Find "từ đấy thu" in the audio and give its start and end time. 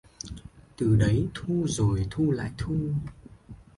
0.77-1.65